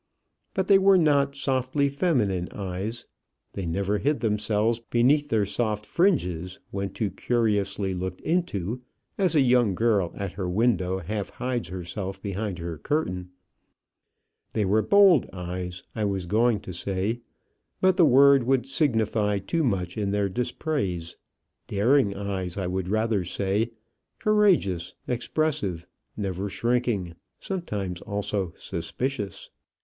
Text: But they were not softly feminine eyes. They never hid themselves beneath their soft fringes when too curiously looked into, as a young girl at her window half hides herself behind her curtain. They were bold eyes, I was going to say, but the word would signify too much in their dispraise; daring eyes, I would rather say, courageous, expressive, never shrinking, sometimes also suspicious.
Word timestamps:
But 0.55 0.67
they 0.67 0.79
were 0.79 0.97
not 0.97 1.35
softly 1.35 1.87
feminine 1.87 2.49
eyes. 2.53 3.05
They 3.53 3.67
never 3.67 3.99
hid 3.99 4.19
themselves 4.19 4.79
beneath 4.79 5.29
their 5.29 5.45
soft 5.45 5.85
fringes 5.85 6.59
when 6.71 6.89
too 6.89 7.11
curiously 7.11 7.93
looked 7.93 8.19
into, 8.21 8.81
as 9.19 9.35
a 9.35 9.41
young 9.41 9.75
girl 9.75 10.11
at 10.15 10.31
her 10.31 10.49
window 10.49 10.97
half 10.97 11.29
hides 11.29 11.67
herself 11.69 12.19
behind 12.19 12.57
her 12.57 12.79
curtain. 12.79 13.29
They 14.55 14.65
were 14.65 14.81
bold 14.81 15.29
eyes, 15.31 15.83
I 15.95 16.05
was 16.05 16.25
going 16.25 16.61
to 16.61 16.73
say, 16.73 17.21
but 17.79 17.95
the 17.95 18.03
word 18.03 18.41
would 18.41 18.65
signify 18.65 19.37
too 19.37 19.63
much 19.63 19.99
in 19.99 20.09
their 20.09 20.29
dispraise; 20.29 21.15
daring 21.67 22.15
eyes, 22.15 22.57
I 22.57 22.65
would 22.65 22.89
rather 22.89 23.23
say, 23.23 23.69
courageous, 24.17 24.95
expressive, 25.07 25.85
never 26.17 26.49
shrinking, 26.49 27.13
sometimes 27.39 28.01
also 28.01 28.53
suspicious. 28.55 29.51